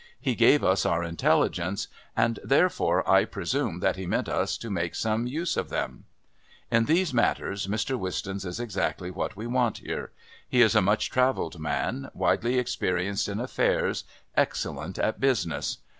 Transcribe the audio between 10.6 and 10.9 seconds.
is a